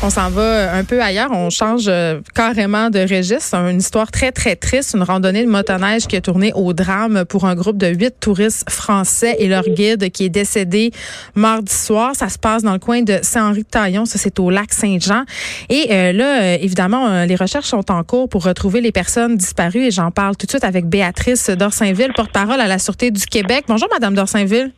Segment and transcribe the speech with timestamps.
[0.00, 1.32] On s'en va un peu ailleurs.
[1.32, 3.56] On change euh, carrément de registre.
[3.56, 4.94] Une histoire très, très triste.
[4.94, 8.70] Une randonnée de motoneige qui a tourné au drame pour un groupe de huit touristes
[8.70, 10.92] français et leur guide qui est décédé
[11.34, 12.12] mardi soir.
[12.14, 14.04] Ça se passe dans le coin de Saint-Henri-de-Taillon.
[14.04, 15.24] Ça, c'est au lac Saint-Jean.
[15.68, 19.36] Et euh, là, euh, évidemment, euh, les recherches sont en cours pour retrouver les personnes
[19.36, 19.86] disparues.
[19.86, 23.64] Et j'en parle tout de suite avec Béatrice Dorsainville, porte-parole à la Sûreté du Québec.
[23.66, 24.70] Bonjour, Madame Dorsainville.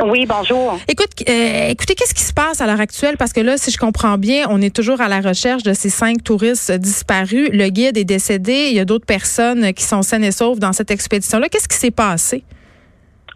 [0.00, 0.78] Oui, bonjour.
[0.88, 3.16] Écoute, euh, écoutez, qu'est-ce qui se passe à l'heure actuelle?
[3.18, 5.90] Parce que là, si je comprends bien, on est toujours à la recherche de ces
[5.90, 7.50] cinq touristes disparus.
[7.52, 8.68] Le guide est décédé.
[8.70, 11.48] Il y a d'autres personnes qui sont saines et sauves dans cette expédition-là.
[11.50, 12.42] Qu'est-ce qui s'est passé?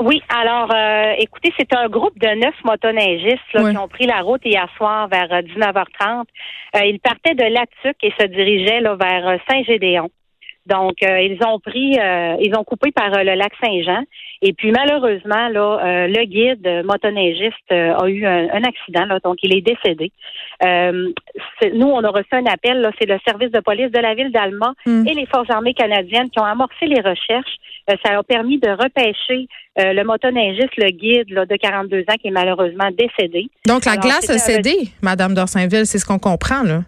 [0.00, 4.20] Oui, alors, euh, écoutez, c'est un groupe de neuf motoneigistes là, qui ont pris la
[4.20, 6.24] route hier soir vers euh, 19h30.
[6.76, 10.10] Euh, ils partaient de Latuc et se dirigeaient là, vers euh, Saint-Gédéon.
[10.66, 14.02] Donc, euh, ils ont pris, euh, ils ont coupé par euh, le lac Saint-Jean.
[14.42, 19.18] Et puis, malheureusement, là, euh, le guide motoneigiste euh, a eu un, un accident, là,
[19.24, 20.12] donc il est décédé.
[20.64, 21.08] Euh,
[21.74, 24.32] nous, on a reçu un appel, là, c'est le service de police de la ville
[24.32, 25.06] d'Alma Hmm.
[25.06, 27.56] et les forces armées canadiennes qui ont amorcé les recherches.
[27.90, 29.48] Euh, ça a permis de repêcher
[29.78, 33.48] euh, le motoneigiste, le guide là, de 42 ans qui est malheureusement décédé.
[33.66, 35.86] Donc, la Alors, glace a cédé, Madame Dorsainville.
[35.86, 36.80] C'est ce qu'on comprend, là.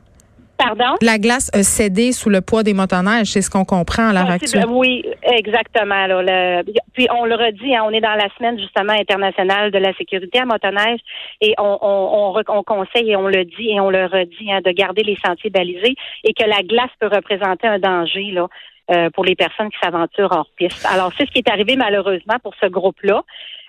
[0.58, 0.96] Pardon?
[1.00, 3.28] La glace a cédé sous le poids des motoneiges.
[3.28, 4.64] C'est ce qu'on comprend à l'heure Possible- actuelle.
[4.68, 6.06] Oui, exactement.
[6.06, 9.78] Là, le- puis on le redit, hein, on est dans la semaine justement internationale de
[9.78, 11.00] la sécurité à motoneige
[11.40, 14.60] et on, on, on, on conseille et on le dit et on le redit hein,
[14.64, 15.94] de garder les sentiers balisés
[16.24, 18.48] et que la glace peut représenter un danger là.
[18.90, 20.86] euh, pour les personnes qui s'aventurent hors piste.
[20.92, 23.22] Alors, c'est ce qui est arrivé malheureusement pour ce groupe-là.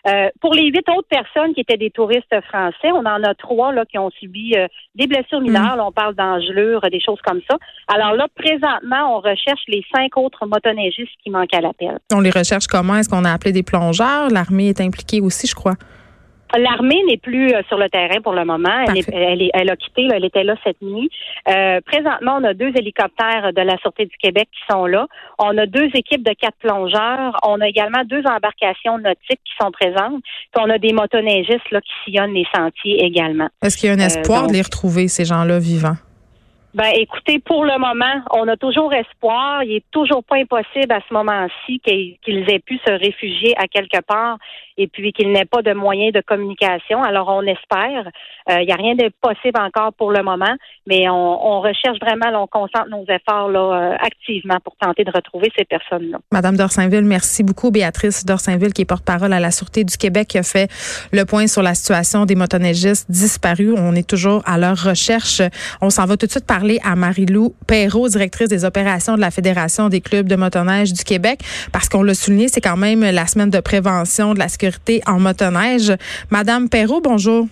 [0.07, 3.73] Euh, pour les huit autres personnes qui étaient des touristes français, on en a trois
[3.73, 5.75] là, qui ont subi euh, des blessures mineures.
[5.75, 7.57] Là, on parle d'engelures, des choses comme ça.
[7.87, 11.97] Alors là, présentement, on recherche les cinq autres motoneigistes qui manquent à l'appel.
[12.13, 12.95] On les recherche comment?
[12.95, 14.29] Est-ce qu'on a appelé des plongeurs?
[14.29, 15.75] L'armée est impliquée aussi, je crois.
[16.57, 18.85] L'armée n'est plus euh, sur le terrain pour le moment.
[18.87, 21.09] Elle, est- elle, est- elle a quitté, là, elle était là cette nuit.
[21.47, 25.07] Euh, présentement, on a deux hélicoptères de la Sûreté du Québec qui sont là.
[25.37, 27.35] On a deux équipes de quatre plongeurs.
[27.43, 30.21] On a également deux embarcations nautiques qui sont présentes.
[30.23, 33.49] Puis on a des motoneigistes là, qui sillonnent les sentiers également.
[33.63, 35.95] Est-ce qu'il y a un Euh, espoir donc- de les retrouver, ces gens-là vivants?
[36.75, 39.63] Ben, écoutez, pour le moment, on a toujours espoir.
[39.63, 44.01] Il est toujours pas impossible à ce moment-ci qu'ils aient pu se réfugier à quelque
[44.01, 44.37] part
[44.77, 47.03] et puis qu'ils n'aient pas de moyens de communication.
[47.03, 48.07] Alors, on espère.
[48.49, 50.55] Euh, Il n'y a rien de possible encore pour le moment,
[50.87, 51.13] mais on,
[51.47, 55.65] on recherche vraiment, on concentre nos efforts là, euh, activement pour tenter de retrouver ces
[55.65, 56.19] personnes-là.
[56.31, 57.71] Madame Dorsainville, merci beaucoup.
[57.71, 60.71] Béatrice Dorsainville, qui est porte-parole à la Sûreté du Québec, qui a fait
[61.11, 63.73] le point sur la situation des motoneigistes disparus.
[63.77, 65.41] On est toujours à leur recherche.
[65.81, 69.31] On s'en va tout de suite parler à Marie-Lou Perrault, directrice des opérations de la
[69.31, 71.39] Fédération des clubs de motoneige du Québec,
[71.71, 75.21] parce qu'on l'a souligné, c'est quand même la semaine de prévention de la sécurité en
[75.21, 75.93] motoneige.
[76.31, 77.47] Madame Perrault, bonjour.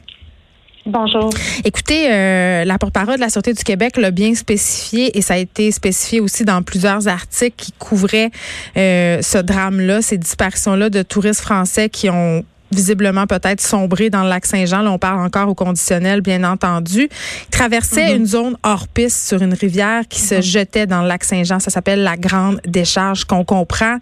[0.85, 1.29] Bonjour.
[1.63, 5.37] Écoutez, euh, la porte-parole de la Sûreté du Québec l'a bien spécifié et ça a
[5.37, 8.31] été spécifié aussi dans plusieurs articles qui couvraient
[8.75, 14.29] euh, ce drame-là, ces disparitions-là de touristes français qui ont visiblement peut-être sombré dans le
[14.29, 14.81] lac Saint-Jean.
[14.81, 17.09] Là, on parle encore au conditionnel, bien entendu.
[17.09, 21.23] Ils traversaient une zone hors piste sur une rivière qui se jetait dans le lac
[21.23, 21.59] Saint-Jean.
[21.59, 23.25] Ça s'appelle la Grande Décharge.
[23.25, 23.97] Qu'on comprend,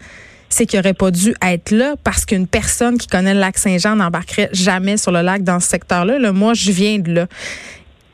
[0.48, 3.96] c'est qu'il n'aurait pas dû être là parce qu'une personne qui connaît le lac Saint-Jean
[3.96, 6.18] n'embarquerait jamais sur le lac dans ce secteur-là.
[6.18, 7.26] Là, moi, je viens de là.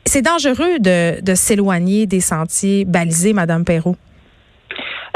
[0.05, 3.95] C'est dangereux de, de s'éloigner des sentiers balisés, Madame Perrault.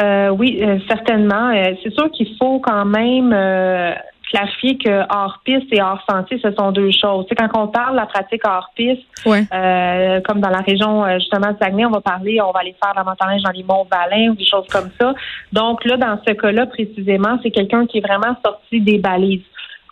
[0.02, 1.50] Euh, oui, euh, certainement.
[1.50, 3.94] Euh, c'est sûr qu'il faut quand même euh,
[4.32, 7.26] clarifier que hors piste et hors sentier, ce sont deux choses.
[7.28, 9.44] Tu sais, quand on parle de la pratique hors piste, Ouais.
[9.54, 12.76] euh, comme dans la région euh, justement de Saguenay, on va parler, on va aller
[12.84, 15.14] faire la montagne dans les monts Valin ou des choses comme ça.
[15.54, 19.42] Donc là, dans ce cas-là précisément, c'est quelqu'un qui est vraiment sorti des balises.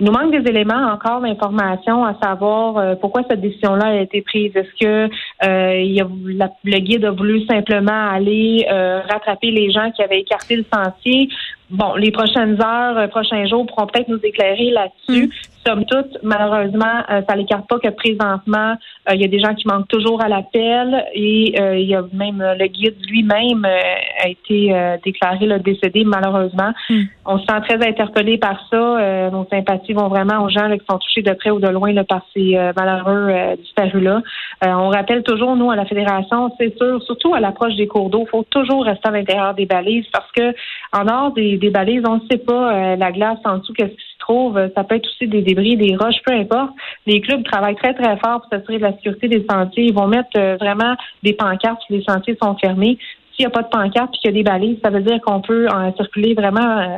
[0.02, 4.22] Il nous manque des éléments encore d'information à savoir euh, pourquoi cette décision-là a été
[4.22, 4.52] prise.
[4.54, 5.10] Est-ce que
[5.44, 10.02] euh, il a, la- le guide a voulu simplement aller euh, rattraper les gens qui
[10.02, 11.30] avaient écarté le sentier
[11.70, 15.32] bon, les prochaines heures, euh, prochains jours pourront peut-être nous éclairer là-dessus.
[15.66, 18.76] Somme toute, malheureusement, euh, ça n'écarte pas que présentement,
[19.10, 22.04] euh, il y a des gens qui manquent toujours à l'appel et il y a
[22.14, 24.74] même le guide lui-même a été
[25.04, 26.72] déclaré le décédé, malheureusement.
[26.90, 27.02] Mm.
[27.26, 29.30] On se sent très interpellé par ça.
[29.32, 31.92] nos sympathies vont vraiment aux gens là, qui sont touchés de près ou de loin
[31.94, 34.22] là, par ces malheureux disparus-là.
[34.64, 38.24] on rappelle toujours, nous, à la Fédération, c'est sûr, surtout à l'approche des cours d'eau,
[38.26, 40.54] il faut toujours rester à l'intérieur des balises parce que
[40.94, 43.98] en dehors des, des balises, on ne sait pas la glace en dessous, qu'est-ce qui
[43.98, 44.70] se trouve.
[44.76, 46.72] Ça peut être aussi des débris, des roches, peu importe.
[47.06, 49.86] Les clubs travaillent très, très fort pour s'assurer de la sécurité des sentiers.
[49.86, 52.98] Ils vont mettre euh, vraiment des pancartes si les sentiers sont fermés.
[53.34, 55.20] S'il n'y a pas de pancarte et qu'il y a des balises, ça veut dire
[55.22, 56.98] qu'on peut en circuler vraiment euh,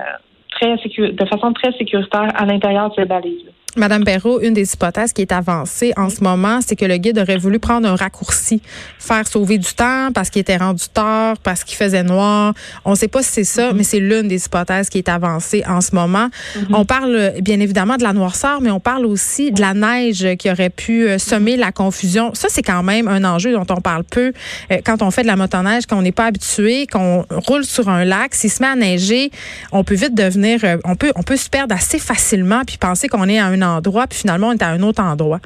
[0.52, 3.52] très de façon très sécuritaire à l'intérieur de ces balises.
[3.78, 7.20] Madame Perrault, une des hypothèses qui est avancée en ce moment, c'est que le guide
[7.20, 8.62] aurait voulu prendre un raccourci,
[8.98, 12.54] faire sauver du temps parce qu'il était rendu tard, parce qu'il faisait noir.
[12.86, 15.64] On ne sait pas si c'est ça, mais c'est l'une des hypothèses qui est avancée
[15.68, 16.30] en ce moment.
[16.74, 20.50] On parle bien évidemment de la noirceur, mais on parle aussi de la neige qui
[20.50, 22.34] aurait pu euh, semer la confusion.
[22.34, 24.34] Ça, c'est quand même un enjeu dont on parle peu
[24.72, 27.90] euh, quand on fait de la motoneige, quand on n'est pas habitué, qu'on roule sur
[27.90, 28.34] un lac.
[28.34, 29.32] S'il se met à neiger,
[29.72, 33.08] on peut vite devenir, euh, on peut, on peut se perdre assez facilement puis penser
[33.08, 35.40] qu'on est à un endroit, puis finalement, on est à un autre endroit.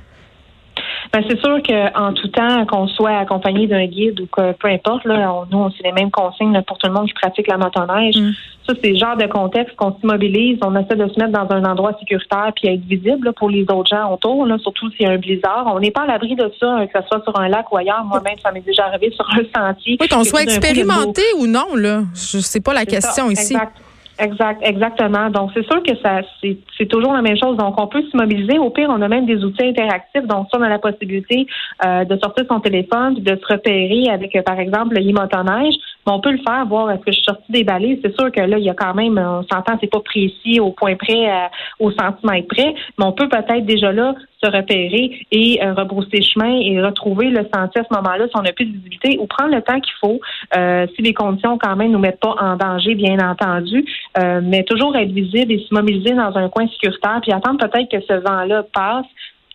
[1.14, 5.04] Ben, c'est sûr qu'en tout temps, qu'on soit accompagné d'un guide ou que peu importe,
[5.04, 8.16] là, nous, on c'est les mêmes consignes pour tout le monde qui pratique la motoneige.
[8.16, 8.32] Mm.
[8.66, 11.66] Ça, c'est le genre de contexte qu'on s'immobilise, on essaie de se mettre dans un
[11.66, 15.12] endroit sécuritaire puis être visible pour les autres gens autour, là, surtout s'il y a
[15.12, 15.66] un blizzard.
[15.68, 18.06] On n'est pas à l'abri de ça, que ce soit sur un lac ou ailleurs.
[18.06, 19.98] Moi-même, ça m'est déjà arrivé sur un sentier.
[20.00, 22.04] Oui, qu'on soit expérimenté ou non, là.
[22.14, 23.54] Je sais pas la question ici.
[23.54, 23.78] Exact,
[24.22, 25.30] exactement.
[25.30, 27.58] Donc, c'est sûr que ça, c'est toujours la même chose.
[27.58, 28.60] Donc, on peut s'immobiliser.
[28.60, 30.26] Au pire, on a même des outils interactifs.
[30.28, 31.48] Donc, ça, on a la possibilité
[31.86, 35.76] euh, de sortir son téléphone, de se repérer avec, euh, par exemple, le motoneige.
[36.06, 38.00] Mais on peut le faire, voir est-ce que je suis sortie des balises?
[38.04, 40.72] C'est sûr que là, il y a quand même, on s'entend, c'est pas précis au
[40.72, 41.50] point près,
[41.80, 46.60] au centimètre près, mais on peut peut-être déjà là se repérer et euh, rebrousser chemin
[46.60, 49.54] et retrouver le sentier à ce moment-là si on n'a plus de visibilité ou prendre
[49.54, 50.20] le temps qu'il faut
[50.58, 53.86] euh, si les conditions quand même nous mettent pas en danger, bien entendu,
[54.18, 58.02] euh, mais toujours être visible et s'immobiliser dans un coin sécuritaire puis attendre peut-être que
[58.02, 59.06] ce vent-là passe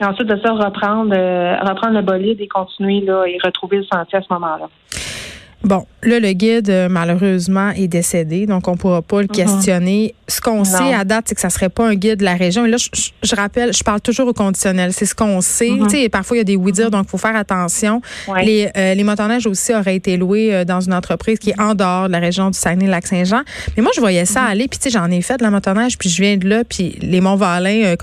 [0.00, 4.18] et ensuite de ça reprendre reprendre le bolide et continuer là et retrouver le sentier
[4.18, 4.68] à ce moment-là.
[5.66, 9.34] Bon, là, le guide, euh, malheureusement, est décédé, donc on ne pourra pas le mhm.
[9.34, 10.14] questionner.
[10.28, 12.64] Ce qu'on sait à date, c'est que ça serait pas un guide de la région.
[12.66, 14.92] Et là, je, rappelle, je parle toujours au conditionnel.
[14.92, 15.70] C'est ce qu'on sait.
[15.70, 15.88] Mhm.
[15.88, 16.92] Tu sais, parfois, il y a des oui-dire, mhm.
[16.92, 18.00] donc il faut faire attention.
[18.44, 21.74] Les, euh, les motoneiges aussi auraient été loués euh, dans une entreprise qui est en
[21.74, 23.42] dehors de la région du Saguenay-Lac-Saint-Jean.
[23.76, 25.98] Mais moi, je voyais ça aller, puis tu sais, j'en ai fait de la motoneige,
[25.98, 27.96] puis je viens de là, puis les Monts-Valin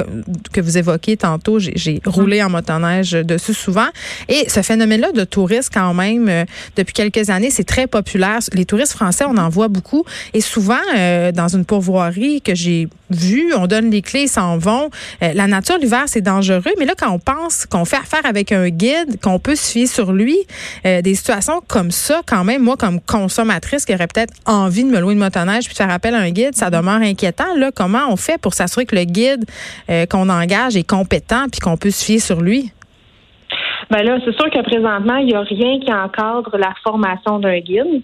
[0.52, 3.88] que vous évoquiez tantôt, j'ai roulé en motoneige dessus souvent.
[4.28, 6.46] Et ce phénomène-là de tourisme, quand même,
[6.76, 8.40] depuis quelques années, c'est très populaire.
[8.54, 10.04] Les touristes français, on en voit beaucoup.
[10.34, 14.58] Et souvent, euh, dans une pourvoirie que j'ai vue, on donne les clés, ils s'en
[14.58, 14.90] vont.
[15.22, 16.74] Euh, la nature, l'hiver, c'est dangereux.
[16.80, 19.88] Mais là, quand on pense qu'on fait affaire avec un guide, qu'on peut se fier
[19.88, 20.38] sur lui,
[20.86, 24.90] euh, des situations comme ça, quand même, moi, comme consommatrice qui aurait peut-être envie de
[24.90, 27.56] me louer une motoneige puis de faire appel à un guide, ça demeure inquiétant.
[27.56, 29.46] Là, comment on fait pour s'assurer que le guide
[30.10, 32.72] qu'on engage est compétent puis qu'on peut se fier sur lui?
[33.94, 37.60] Ben là, c'est sûr que présentement, il n'y a rien qui encadre la formation d'un
[37.60, 38.02] guide.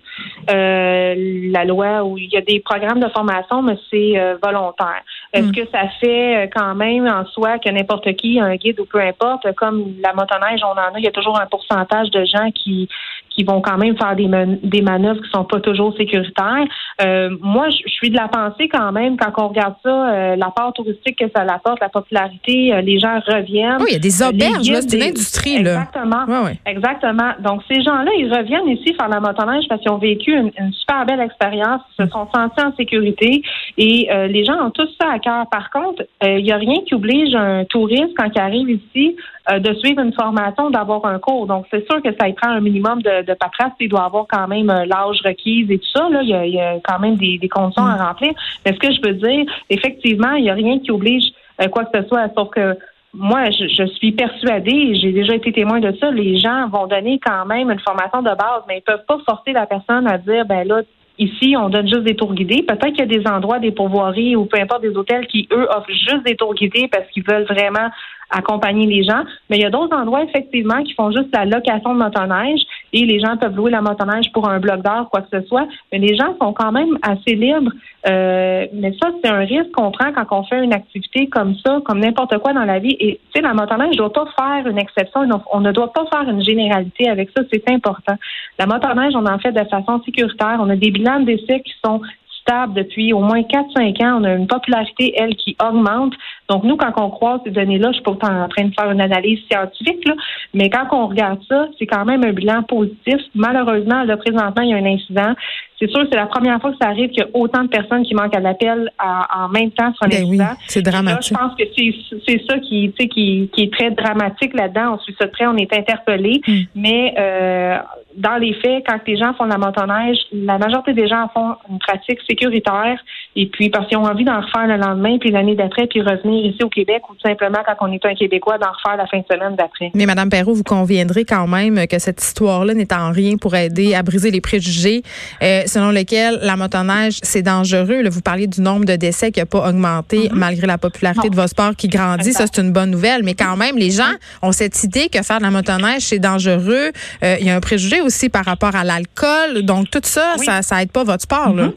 [0.52, 1.16] Euh,
[1.52, 5.02] la loi où il y a des programmes de formation, mais c'est euh, volontaire.
[5.34, 5.52] Est-ce hmm.
[5.52, 9.00] que ça fait euh, quand même en soi que n'importe qui, un guide ou peu
[9.02, 12.52] importe, comme la motoneige, on en a, il y a toujours un pourcentage de gens
[12.52, 12.88] qui
[13.30, 14.30] qui vont quand même faire des,
[14.64, 16.66] des manœuvres qui sont pas toujours sécuritaires.
[17.02, 20.52] Euh, moi, je suis de la pensée quand même, quand on regarde ça, euh, la
[20.52, 23.78] part touristique que ça apporte, la popularité, euh, les gens reviennent.
[23.80, 25.64] Oui, il y a des auberges, là, c'est une industrie.
[25.64, 25.82] Là.
[25.82, 26.48] Exactement.
[26.66, 27.32] Exactement.
[27.40, 31.06] Donc, ces gens-là, ils reviennent ici faire la motoneige parce qu'ils ont vécu une, super
[31.06, 33.42] belle expérience, ils se sont sentis en sécurité
[33.80, 35.48] et les gens ont tous ça à cœur.
[35.50, 39.16] Par contre, il n'y a rien qui oblige un touriste, quand il arrive ici,
[39.50, 41.48] de suivre une formation, d'avoir un cours.
[41.48, 44.26] Donc, c'est sûr que ça y prend un minimum de de paperasse, il doit avoir
[44.28, 46.10] quand même euh, l'âge requis et tout ça.
[46.10, 46.22] Là.
[46.24, 48.34] Il, y a, quand même des, conditions à remplir.
[48.66, 51.26] Mais ce que je veux dire, effectivement, il n'y a rien qui oblige
[51.62, 52.78] euh, quoi que ce soit, sauf que
[53.14, 57.44] moi, je, suis persuadée, j'ai déjà été témoin de ça, les gens vont donner quand
[57.48, 60.68] même une formation de base, mais ils peuvent pas forcer la personne à dire, ben
[60.68, 60.82] là,
[61.20, 62.64] Ici, on donne juste des tours guidés.
[62.64, 65.68] Peut-être qu'il y a des endroits, des pourvoiries ou peu importe des hôtels qui, eux,
[65.70, 67.90] offrent juste des tours guidés parce qu'ils veulent vraiment
[68.30, 69.24] accompagner les gens.
[69.50, 72.62] Mais il y a d'autres endroits, effectivement, qui font juste la location de motoneige
[72.94, 75.68] et les gens peuvent louer la motoneige pour un bloc d'heure, quoi que ce soit.
[75.92, 77.72] Mais les gens sont quand même assez libres.
[78.08, 81.80] Euh, mais ça, c'est un risque qu'on prend quand on fait une activité comme ça,
[81.86, 82.96] comme n'importe quoi dans la vie.
[83.00, 85.22] Et tu sais, la motoneige ne doit pas faire une exception.
[85.52, 87.44] On ne doit pas faire une généralité avec ça.
[87.52, 88.16] C'est important.
[88.58, 90.58] La motoneige, on en fait de façon sécuritaire.
[90.60, 92.02] On a des bilans d'essai qui sont
[92.50, 94.20] stable depuis au moins 4-5 ans.
[94.22, 96.14] On a une popularité, elle, qui augmente.
[96.50, 99.02] Donc, nous, quand on croise ces données-là, je suis pas en train de faire une
[99.02, 100.16] analyse scientifique, là,
[100.54, 103.18] mais quand on regarde ça, c'est quand même un bilan positif.
[103.36, 105.34] Malheureusement, là, présentement, il y a un incident.
[105.80, 108.04] C'est sûr, c'est la première fois que ça arrive qu'il y a autant de personnes
[108.04, 110.46] qui manquent à l'appel en même temps sur un ben incident.
[110.50, 111.32] Oui, c'est dramatique.
[111.32, 114.96] Là, je pense que c'est ça qui, qui, qui est très dramatique là-dedans.
[114.96, 116.42] On suit ça très, on est interpellé.
[116.46, 116.54] Mm.
[116.76, 117.78] Mais euh,
[118.16, 121.56] dans les faits, quand les gens font de la motoneige, la majorité des gens font
[121.70, 123.00] une pratique sécuritaire
[123.36, 126.46] et puis parce qu'ils ont envie d'en refaire le lendemain, puis l'année d'après, puis revenir
[126.46, 129.20] ici au Québec ou tout simplement quand on est un Québécois d'en refaire la fin
[129.20, 129.92] de semaine d'après.
[129.94, 133.94] Mais Madame Perrault, vous conviendrez quand même que cette histoire-là n'est en rien pour aider
[133.94, 135.04] à briser les préjugés
[135.44, 138.02] euh, selon lesquels la motoneige, c'est dangereux.
[138.02, 140.34] Là, vous parliez du nombre de décès qui n'a pas augmenté mm-hmm.
[140.36, 142.34] malgré la popularité de vos sports qui grandit.
[142.34, 143.24] Ça, c'est une bonne nouvelle.
[143.24, 146.92] Mais quand même, les gens ont cette idée que faire de la motoneige, c'est dangereux.
[147.24, 149.62] Euh, il y a un préjugé aussi par rapport à l'alcool.
[149.64, 151.70] Donc, tout ça, ça, ça aide pas votre sport, là.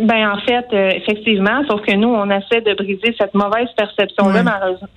[0.00, 4.42] Ben en fait, euh, effectivement, sauf que nous, on essaie de briser cette mauvaise perception-là,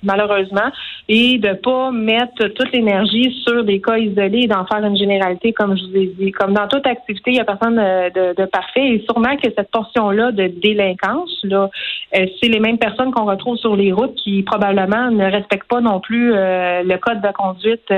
[0.02, 0.70] malheureusement,
[1.10, 5.52] et de pas mettre toute l'énergie sur des cas isolés et d'en faire une généralité,
[5.52, 6.32] comme je vous ai dit.
[6.32, 8.94] Comme dans toute activité, il n'y a personne de, de, parfait.
[8.94, 11.68] Et sûrement que cette portion-là de délinquance, là,
[12.16, 15.82] euh, c'est les mêmes personnes qu'on retrouve sur les routes qui probablement ne respectent pas
[15.82, 17.92] non plus euh, le code de conduite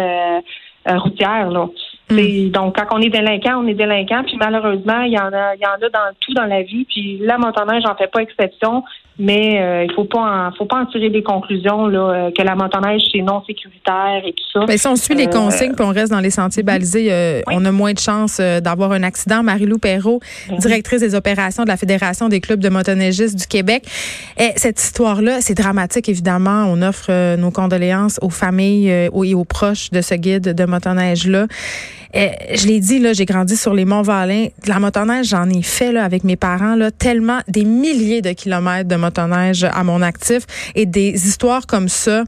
[0.86, 1.50] routière.
[1.50, 1.68] Là.
[2.10, 2.50] Mm.
[2.50, 4.22] Donc, quand on est délinquant, on est délinquant.
[4.24, 6.84] Puis malheureusement, il y en a, il y en a dans tout dans la vie.
[6.84, 8.84] Puis la motoneige j'en fais pas exception.
[9.18, 12.42] Mais euh, il faut pas, en, faut pas en tirer des conclusions là, euh, que
[12.42, 14.66] la motoneige c'est non sécuritaire et tout ça.
[14.68, 17.64] Mais si on suit les euh, consignes, puis on reste dans les sentiers balisés, on
[17.64, 19.42] a moins de chances d'avoir un accident.
[19.42, 20.20] Marie-Lou Perrault,
[20.58, 23.84] directrice des opérations de la Fédération des clubs de motoneigistes du Québec.
[24.38, 26.66] Et cette histoire-là, c'est dramatique évidemment.
[26.68, 31.46] On offre nos condoléances aux familles et aux proches de ce guide de motoneige là.
[32.14, 34.46] Euh, je l'ai dit, là, j'ai grandi sur les Monts-Valin.
[34.64, 38.32] De la motoneige, j'en ai fait là, avec mes parents, là, tellement des milliers de
[38.32, 42.24] kilomètres de motoneige à mon actif et des histoires comme ça.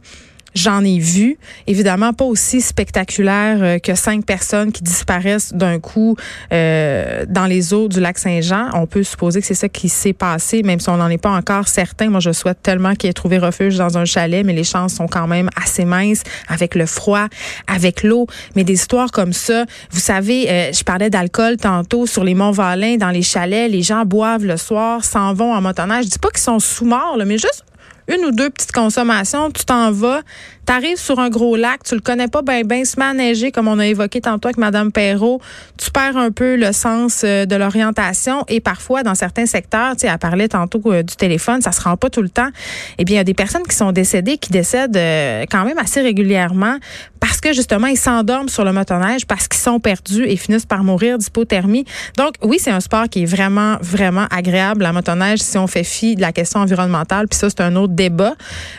[0.55, 6.17] J'en ai vu, évidemment pas aussi spectaculaire euh, que cinq personnes qui disparaissent d'un coup
[6.52, 8.71] euh, dans les eaux du lac Saint-Jean.
[8.75, 11.31] On peut supposer que c'est ça qui s'est passé, même si on n'en est pas
[11.31, 12.09] encore certain.
[12.09, 15.07] Moi, je souhaite tellement qu'il ait trouvé refuge dans un chalet, mais les chances sont
[15.07, 17.26] quand même assez minces avec le froid,
[17.67, 18.26] avec l'eau.
[18.57, 22.52] Mais des histoires comme ça, vous savez, euh, je parlais d'alcool tantôt sur les monts
[22.52, 26.07] Valin, dans les chalets, les gens boivent le soir, s'en vont en motoneige.
[26.07, 27.64] Je dis pas qu'ils sont sous morts, mais juste
[28.09, 30.23] une ou deux petites consommations, tu t'en vas,
[30.69, 33.69] tu arrives sur un gros lac, tu le connais pas bien, ben, se met comme
[33.69, 35.41] on a évoqué tantôt avec Mme Perrault,
[35.79, 40.01] tu perds un peu le sens euh, de l'orientation et parfois, dans certains secteurs, tu
[40.01, 42.51] sais, elle parlait tantôt euh, du téléphone, ça se rend pas tout le temps.
[42.99, 45.79] Eh bien, il y a des personnes qui sont décédées, qui décèdent euh, quand même
[45.79, 46.77] assez régulièrement
[47.21, 50.85] parce que justement, ils s'endorment sur le motoneige, parce qu'ils sont perdus et finissent par
[50.85, 51.85] mourir d'hypothermie.
[52.17, 55.85] Donc, oui, c'est un sport qui est vraiment, vraiment agréable, la motoneige, si on fait
[55.85, 58.35] fi de la question environnementale, puis ça, c'est un autre débat.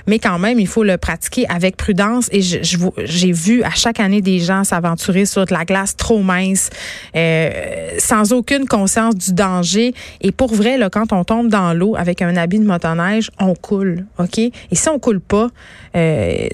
[0.08, 2.30] Mais quand même, il faut le pratiquer avec prudence.
[2.32, 6.70] Et j'ai vu à chaque année des gens s'aventurer sur de la glace trop mince,
[7.16, 7.50] euh,
[7.98, 9.94] sans aucune conscience du danger.
[10.22, 13.56] Et pour vrai, là, quand on tombe dans l'eau avec un habit de motoneige, on
[13.56, 14.38] coule, OK?
[14.38, 15.48] Et si on coule pas,
[15.96, 16.48] euh,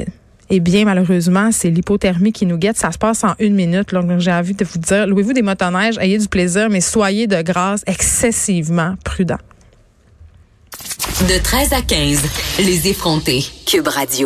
[0.50, 2.77] eh bien, malheureusement, c'est l'hypothermie qui nous guette.
[2.77, 3.91] Ça se passe en une minute.
[3.94, 7.41] Donc, j'ai envie de vous dire, louez-vous des motoneiges, ayez du plaisir, mais soyez de
[7.41, 9.41] grâce excessivement prudents.
[11.22, 12.20] De 13 à 15,
[12.60, 13.44] les effrontés.
[13.65, 14.24] Cube Radio.